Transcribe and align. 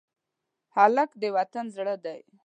هلک 0.75 1.09
د 1.21 1.23
وطن 1.35 1.65
زړه 1.75 1.95
دی. 2.05 2.19